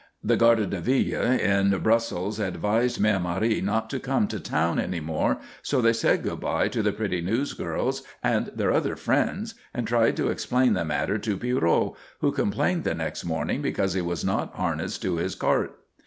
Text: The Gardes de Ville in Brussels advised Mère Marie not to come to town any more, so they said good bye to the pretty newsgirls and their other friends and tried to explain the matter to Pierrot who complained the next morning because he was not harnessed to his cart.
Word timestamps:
The 0.23 0.35
Gardes 0.35 0.71
de 0.71 0.79
Ville 0.81 1.21
in 1.39 1.69
Brussels 1.83 2.39
advised 2.39 2.99
Mère 2.99 3.21
Marie 3.21 3.61
not 3.61 3.87
to 3.91 3.99
come 3.99 4.27
to 4.29 4.39
town 4.39 4.79
any 4.79 4.99
more, 4.99 5.37
so 5.61 5.79
they 5.79 5.93
said 5.93 6.23
good 6.23 6.39
bye 6.39 6.67
to 6.69 6.81
the 6.81 6.91
pretty 6.91 7.21
newsgirls 7.21 8.01
and 8.23 8.47
their 8.47 8.71
other 8.71 8.95
friends 8.95 9.53
and 9.75 9.87
tried 9.87 10.17
to 10.17 10.29
explain 10.29 10.73
the 10.73 10.83
matter 10.83 11.19
to 11.19 11.37
Pierrot 11.37 11.93
who 12.19 12.31
complained 12.31 12.83
the 12.83 12.95
next 12.95 13.25
morning 13.25 13.61
because 13.61 13.93
he 13.93 14.01
was 14.01 14.25
not 14.25 14.55
harnessed 14.55 15.03
to 15.03 15.17
his 15.17 15.35
cart. 15.35 15.77